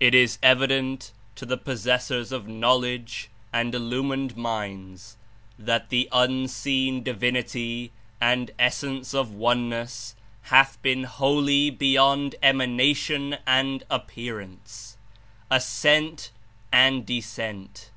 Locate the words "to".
1.36-1.46